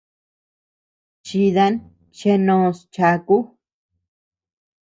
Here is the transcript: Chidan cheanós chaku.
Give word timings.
Chidan 1.25 1.73
cheanós 2.17 2.77
chaku. 2.93 3.37